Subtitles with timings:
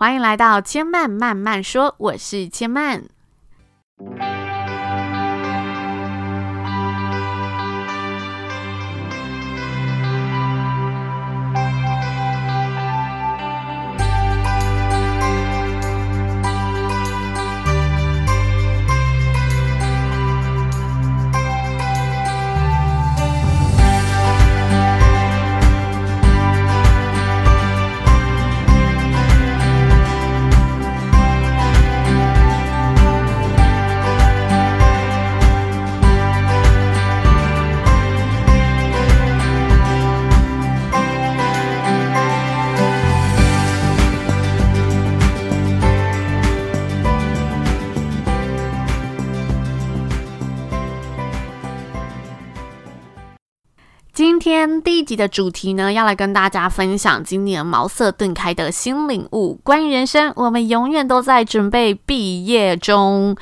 [0.00, 3.04] 欢迎来到千曼慢慢说，我是千曼。
[54.22, 59.58] 今天第一集的主题呢，要来跟大家分享今年茅塞顿开的新领悟。
[59.64, 63.34] 关于人生，我们永远都在准备毕业中。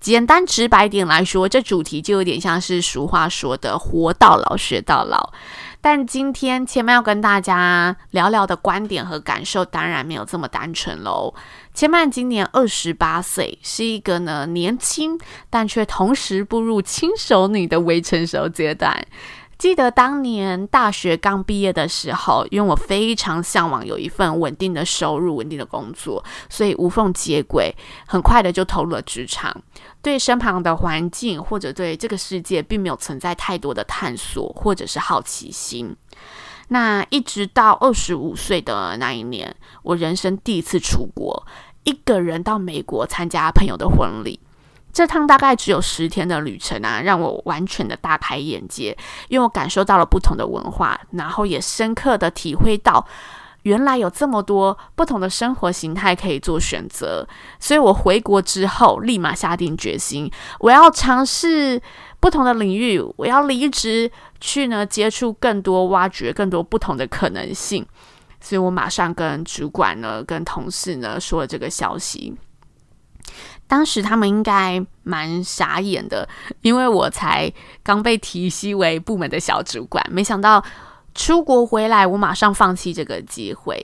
[0.00, 5.34] 简单直白点来说，这主题就有点像是俗话说的“活到老，学到老”。
[5.82, 11.34] 但今天千曼要跟大家聊聊的观点和感受，当然没有这么单纯喽。
[11.74, 15.18] 千曼今年二十八岁，是一个呢年轻，
[15.50, 19.04] 但却同时步入轻熟女的微成熟阶段。
[19.62, 27.72] 记得当年大学刚毕业的时候，因为我非常向往有一份稳定的收入、稳定的工作，所以无缝接轨，
[28.04, 29.56] 很快的就投入了职场。
[30.02, 35.94] 对身旁的环境或者对这个世界，并没有存在太多的探索或者是好奇心。
[36.66, 41.46] 那一直到二十五岁的那一年，我人生第一次出国，
[41.84, 44.40] 一个人到美国参加朋友的婚礼。
[44.92, 48.96] 这趟大概只有十天的旅程啊，让我完全的大开眼界，
[49.28, 53.06] 因为我感受到了不同的文化，然后也深刻的体会到，
[53.62, 57.26] 原来有这么多不同的生活形态可以做选择。
[57.58, 61.80] 所以我回国之后，立马下定决心，我要尝试
[62.20, 67.86] 不同的领域，我要离职去呢，接触更多，挖掘更多不同的可能性。
[68.40, 72.36] 所以我马上跟主管呢，跟同事呢说了这个消息。
[73.72, 76.28] 当时他们应该蛮傻眼的，
[76.60, 77.50] 因为我才
[77.82, 80.62] 刚被提携为部门的小主管，没想到
[81.14, 83.82] 出国回来，我马上放弃这个机会。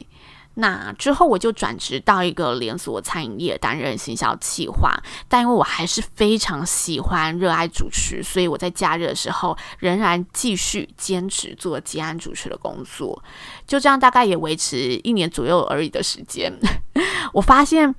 [0.57, 4.93] 那之后我就转职到一个连锁餐饮业担任行销企划，
[5.27, 13.25] 但因为我还是非常喜欢、热爱主持，所以我在假日的时候仍然继续坚持做接案主持的工作。
[13.67, 16.53] 就这样，大概也维持一年左右而已的时间。
[17.33, 17.95] 我发现。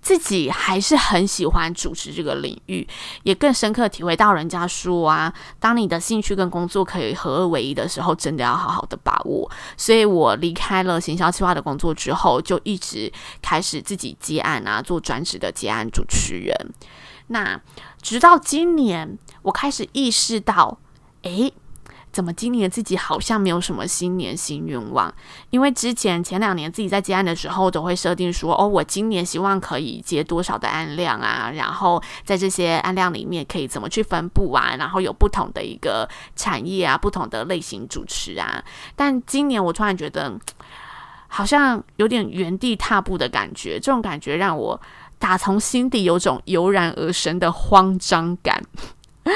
[0.00, 2.86] 自己还是很喜欢主持这个领域，
[3.24, 9.50] 也更深刻体会到人家说啊，当你的兴趣跟工作可以合二为一的时候，真的要好好的把握。
[9.76, 16.54] 所以我离开了行销企划的工作之后，就一直开始自己接案啊，做专职的接案主持人。
[17.28, 17.60] 那
[18.00, 20.78] 直到今年，我开始意识到，
[21.22, 21.52] 诶。
[22.10, 25.12] 怎么今年自己好像没有什么新年新愿望？
[25.50, 38.64] 因为之前前两年自己在接案的时候，都会设定说，哦，我今年希望可以接多少的案量啊，然后在这些案量里面可以怎么去分布啊，然后有不同的一个产业啊，不同的类型主持啊。
[38.96, 40.38] 但今年我突然觉得，
[41.28, 44.80] 好像有点原地踏步的感觉，这种感觉让我
[45.18, 48.62] 打从心底有种油然而生的慌张感。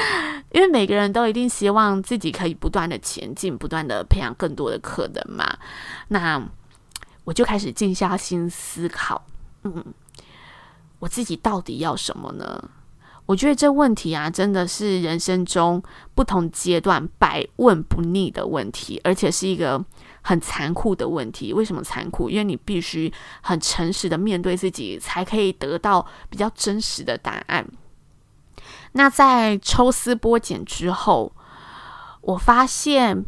[0.51, 5.57] 因为每个人都一定希望自己可以不断的前进，不断的培养更多的可能嘛。
[6.09, 6.41] 那
[7.23, 9.25] 我就开始静下心思考，
[9.63, 9.83] 嗯，
[10.99, 12.69] 我自己到底要什么呢？
[13.25, 15.81] 我觉得这问题啊，真的是人生中
[16.13, 19.81] 不同阶段百问不腻的问题，而且是一个
[20.21, 21.53] 很残酷的问题。
[21.53, 22.29] 为什么残酷？
[22.29, 23.11] 因为你必须
[23.41, 27.65] 很诚实的面对自己，才可以得到比较真实的答案。
[28.93, 31.31] 那在抽丝剥茧之后，
[32.21, 33.25] 我发现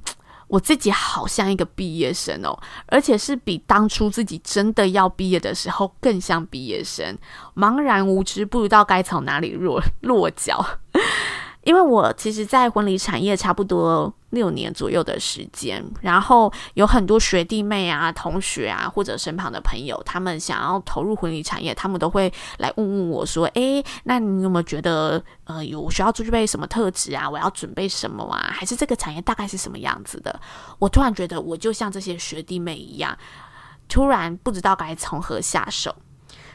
[0.47, 7.17] 我自己好像一个毕业生哦，而且是比当初自己真的要毕业的时候更像毕业生，
[7.55, 10.64] 茫然无知，不知道该从哪里落落脚。
[11.64, 27.28] 因为我其实，在婚礼产业差不多六年左右的时间，然后有很多学弟妹啊、同学啊，或者身旁的朋友，他们想要投入婚礼产业，他们都会来问问我说：“诶，那你有没有觉得，呃，有需要具备什么特质啊？
[27.28, 28.52] 我要准备什么啊？
[28.53, 30.40] 还是这个产业大概是什么样子的？”
[30.78, 33.17] 我突然觉得，我就像这些学弟妹一样，
[33.88, 35.96] 突然不知道该从何下手，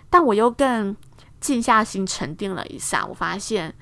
[0.09, 0.95] 但我又更
[1.41, 3.75] 静下心沉淀了一下，我发现。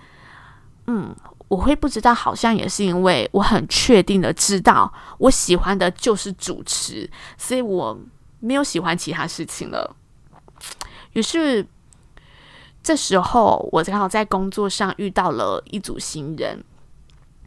[0.90, 1.14] 嗯，
[1.48, 7.98] 我会不知道，好像也是因为我很确定的知道我喜欢的就是主持，所以我
[8.40, 9.96] 没有喜欢其他事情了。
[11.12, 11.66] 于是
[12.82, 16.62] 这时候我刚好在工作上遇到了一组新人。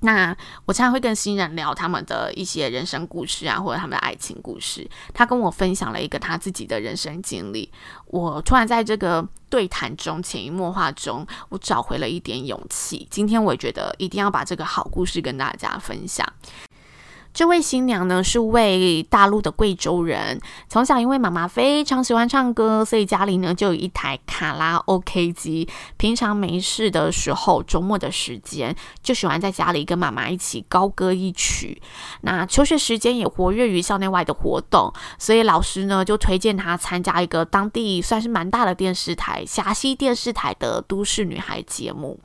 [0.02, 4.90] 那我常常会跟新人聊他们的一些人生故事啊，或者他们的爱情故事。
[5.14, 7.72] 他跟我分享了一个他自己的人生经历，
[8.08, 13.08] 我突然在这个对谈中潜移默化中，我找回了一点勇气。
[13.12, 16.28] 今天我也觉得一定要把这个好故事跟大家分享。
[17.34, 20.40] 这位新娘呢，是位大陆的贵州人。
[20.68, 25.68] 从小因为妈妈非常喜欢唱歌，所以家里呢就有一台卡拉 OK 机。
[25.96, 31.82] 平常没事的时候，周末的时间就喜欢在家里跟妈妈一起高歌一曲。
[32.22, 42.20] 那求学时间也活跃于校内外的活动，所以老师呢就推荐她参加一个当地算是蛮大的电视台——陕西电视台的都市女孩节目。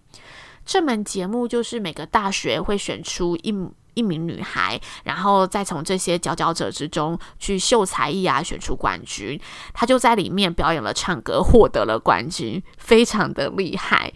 [0.65, 3.53] 这门节目就是每个大学会选出一
[3.97, 9.41] 一名女孩，然后再从这些佼佼者之中去秀才艺啊，选出冠军。
[9.73, 14.13] 她就在里面表演了唱歌，获得了冠军，非常的厉害。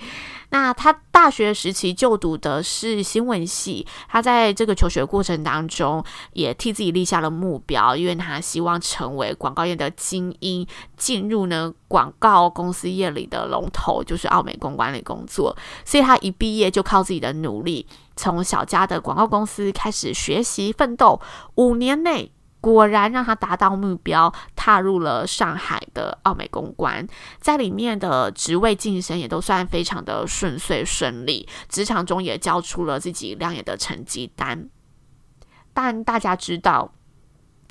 [0.51, 10.67] 那他大学时期就读的是新闻系，他在这个求学过程当中也替自己立下了目标，因为他希望成为广告业的精英，
[10.97, 15.57] 进入呢广告公司业里的龙头，就是奥美公关的工作。
[15.85, 17.87] 所以他一毕业就靠自己的努力，
[18.17, 21.21] 从小家的广告公司开始学习奋斗，
[21.55, 22.33] 五年内。
[22.61, 27.07] 果然让他达到目标，踏入了上海的奥美公关，
[27.41, 34.69] 在里面的职位晋升也都算非常的顺遂顺利，职场中也交出了自己亮眼的成绩单。
[35.73, 36.93] 但大家知道，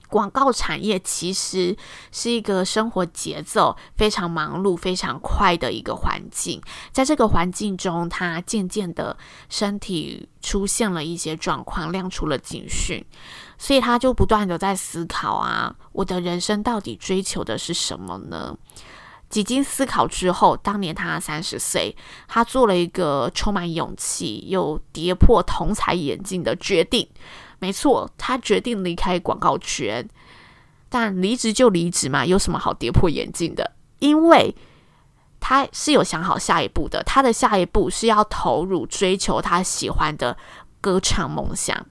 [0.09, 1.77] 广告产业其实
[2.11, 6.61] 是一个生活节奏非常忙碌、非常快的一个环境，
[6.91, 9.15] 在这个环境中，他渐渐的
[9.49, 13.05] 身体出现了一些状况，亮出了警讯。
[13.57, 18.57] 所以他就不断的在思考啊，我的人生到底追求的是什么呢？
[19.29, 21.95] 几经思考之后，当年他三十岁，
[22.27, 27.07] 他做了一个充满勇气又跌破同侪眼镜的决定。
[27.59, 30.07] 没错，他决定离开广告圈。
[30.89, 33.75] 但离职就离职嘛，有什么好跌破眼镜的？
[33.99, 34.55] 因为
[35.39, 40.35] 他是有想好下一步的，他的下一步是要投入追求他喜欢的
[40.81, 41.85] 歌唱梦想。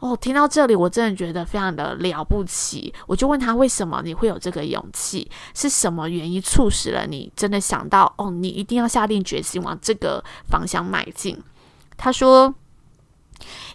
[0.00, 2.94] 哦，听到这里，我真的觉得非常的了不起。
[3.08, 5.28] 我就问他，为什么你会有这个勇气？
[5.54, 11.42] 是什么原因促使了你真的想到，哦，你一定要下定决心往这个方向迈进？
[11.96, 12.54] 他说，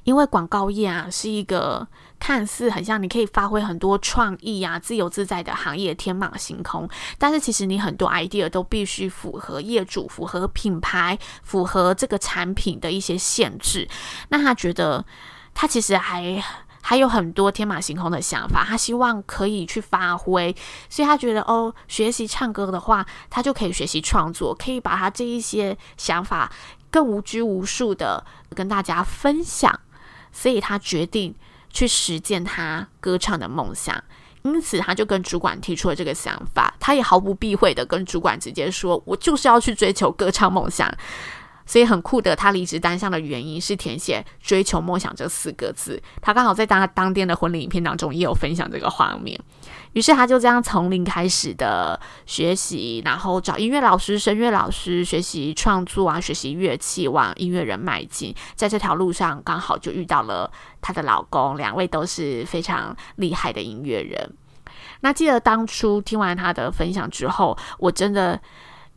[0.05, 1.85] 因为广告业啊，是一个
[2.17, 6.87] 看似很像你可以发挥很多创意啊、自由自在的行业，天马行空。
[7.17, 13.89] 但是其实你很多 idea 都必须符合业主、符合品牌、符合这个产品的一些限制。
[14.29, 15.03] 那他觉得。
[15.53, 16.43] 他其实还
[16.81, 20.53] 还有很多天马行空的想法，他希望可以去发挥，
[20.89, 26.51] 所以他觉得哦，学习唱歌的话，他就可以学习创作，可以把他这一些想法
[26.91, 29.79] 更无拘无束的跟大家分享，
[30.31, 31.33] 所以他决定
[31.69, 34.03] 去实践他歌唱的梦想，
[34.41, 40.93] 因此他就跟主管提出了这个想法，他也毫不避讳的跟主管直接说：“我就是要去追求歌唱梦想。”
[41.65, 46.01] 所以很酷的，他离职单上的原因是填写“追求梦想”这四个字。
[46.21, 49.39] 他刚好在当当天的婚礼影片当中也有分享这个画面。
[49.93, 58.35] 于是他就这样从零开始的学习，然后找音乐老师、声乐老师学习创作啊，学习乐器，往音乐人迈进。
[58.55, 64.35] 在这条路上，刚好就遇到了她的老公，两位都是非常厉害的音乐人。
[65.01, 68.41] 那记得当初听完他的分享之后，我真的。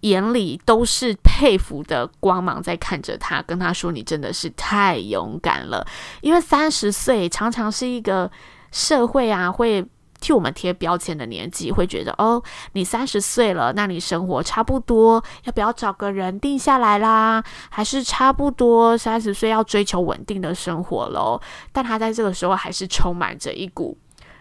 [0.01, 5.87] 眼里都是佩服的光芒，在看着他，跟他说：“你真的是太勇敢了。”
[6.21, 8.31] 因为三十岁常常是一个
[8.71, 9.85] 社会啊会
[10.21, 17.43] 替我们贴标签的年纪，会觉得哦，你三十岁了，那你生活差不多，要不要找个人定下来啦？
[17.71, 21.41] 还是差不多三十岁要追求稳定的生活喽？
[21.73, 23.97] 但他在这个时候还是充满着一股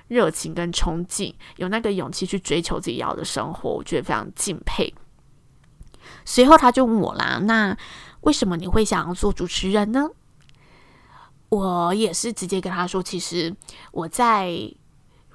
[0.07, 4.93] 热情跟冲劲，有那个勇气去追求自己要的生活，我觉得非常敬佩。
[6.25, 7.77] 随后他就问我啦，那
[8.21, 10.09] 为什么你会想要做主持人呢？
[11.49, 13.55] 我也是直接跟他说，其实
[13.91, 14.73] 我在。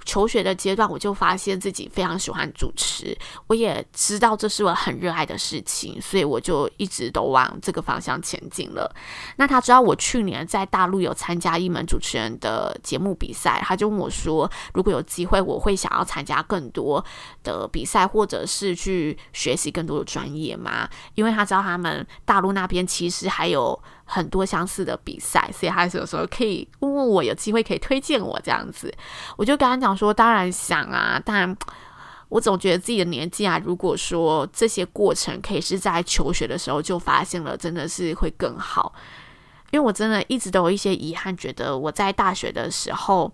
[0.04, 3.16] 求学的阶段，我就发现自己非常喜欢主持，
[3.46, 8.94] 我也知道这是我很热爱的事情，所以我就一直都往这个方向前进了。
[9.36, 17.04] 那他知道我去年在大陆有参加一门主持人的节目比赛，他就问我说，如果有机会，我会想要参加更多
[17.42, 20.88] 的比赛，或者是去学习更多的专业吗？
[21.14, 23.80] 因为他知道他们大陆那边其实还有。
[24.12, 28.92] 很多相似的比赛，所以他有时候可以问问我，有机会可以推荐我这样子，
[29.36, 31.56] 我就跟他讲说，当然想啊，但
[32.28, 38.92] 我总觉得自己的年纪啊，如果说这些过程可以是在求学的时候就发现了，真的是会更好。
[39.70, 43.32] 因为我真的一直都有一些遗憾，觉得我在大学的时候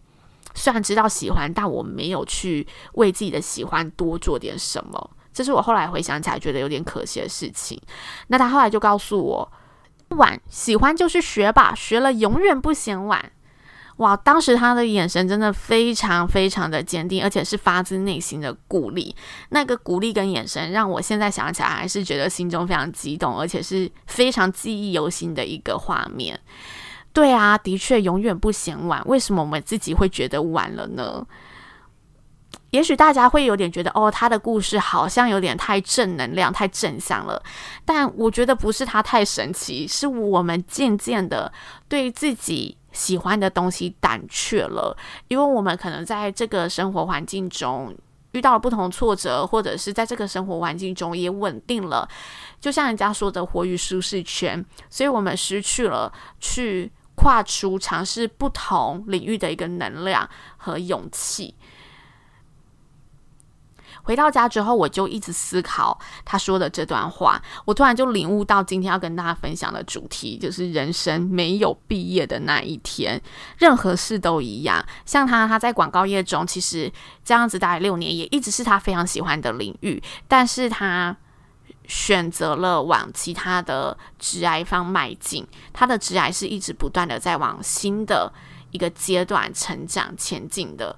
[0.54, 5.10] 虽然知道喜欢，但我没有去为自己的喜欢多做点什么。
[5.32, 7.80] 这是我后来回想起来觉得有点可惜的事情。
[8.28, 9.52] 那他后来就告诉我，
[10.16, 13.30] 晚喜欢就是学吧，学了永远不嫌晚。
[13.98, 14.14] 哇！
[14.14, 19.16] 当时他的眼神真的非常非常的坚定，而且是发自内心的鼓励。
[19.48, 26.38] 那个鼓励跟眼神，让我现在想起来还是觉得心中非常激动，而且是非常记忆犹新的一个画面。
[27.14, 29.02] 对啊，的确永远不嫌晚。
[29.06, 31.26] 为什么我们自己会觉得晚了呢？
[32.70, 37.42] 也许大家会有点觉得，哦，他的故事好像有点太正能量、太正向了。
[37.84, 41.52] 但我觉得不是他太神奇，是我们渐渐的
[41.88, 42.76] 对自己。
[42.92, 44.96] 喜欢的东西胆怯了，
[45.28, 47.94] 因为我们可能在这个生活环境中
[48.32, 52.08] 遇到了不同挫折，或者是在这个生活环境中也稳定了，
[52.58, 61.54] 就像人家说的“活于舒适圈”，所以我们失去了去跨出、尝试不同领域的一个能量和勇气。
[64.06, 67.42] 回到家之后，我就一直思考他说的这段话。
[67.64, 73.20] 我突然就领悟到，今天要跟大家分享的主题就是人生没有毕业的那一天，
[73.58, 74.84] 任何事都一样。
[75.04, 76.90] 像他，他在广告业中，其实
[77.24, 81.16] 这样子大概六年，也一直是他非常喜欢的领域，但是他
[81.88, 85.44] 选择了往其他的职涯方迈进。
[85.72, 88.32] 他的职涯是一直不断的在往新的
[88.70, 90.96] 一个阶段成长前进的。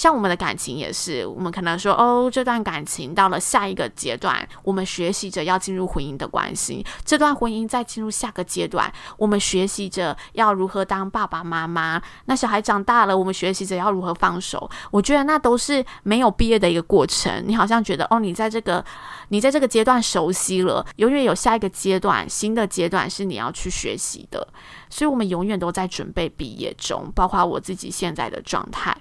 [0.00, 6.82] 像我们的感情也是，我们可能说哦，这段感情到了下一个阶段，我们学习着要进入婚姻的关系。
[7.04, 12.00] 这段婚姻再进入下个阶段，我们学习着要如何当爸爸妈妈。
[12.24, 14.70] 那小孩长大了，我们学习着要如何放手。
[14.90, 17.44] 我觉得那都是没有毕业的一个过程。
[17.46, 18.82] 你好像觉得哦，你在这个
[19.28, 24.48] 你在这个阶段熟悉了，永远有下一个阶段，新的阶段是你要去学习的。
[24.90, 28.94] 所以，我们永远都在准备毕业中，包括我自己现在的状态。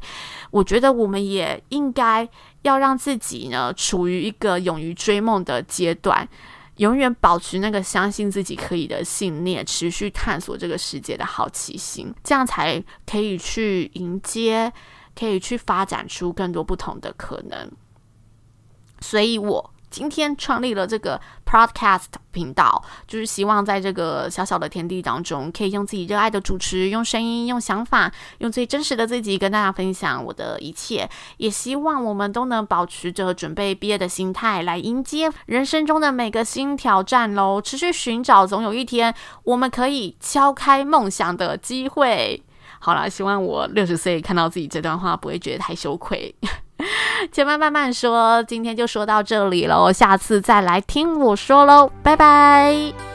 [0.52, 2.30] 我觉得我们也应该
[2.62, 6.30] 要让自己呢，处于一个勇于追梦的阶段，
[6.78, 14.72] 永远保持那个相信自己可以的信念，持续探索这个世界的好奇心，这样才可以去迎接，
[15.18, 17.72] 可以去发展出更多不同的可能。
[19.02, 19.74] 所以我。
[19.90, 31.10] 今天创立了这个 Podcast 频道，就是希望在这个小小的天地当中，可以用自己热爱的主持，用声音，用想法，用最真实的自己跟大家分享我的一切。
[31.38, 37.62] 也希望我们都能保持着准备毕业的心态，来迎接人生中的每个新挑战喽！
[37.62, 42.44] 持续寻找，总有一天我们可以敲开梦想的机会。
[42.80, 46.34] 好了，希望我六十岁看到自己这段话，不会觉得太羞愧。
[47.32, 53.09] 千嫚慢慢说，今天就说到这里喽，下次再来听我说喽，拜拜。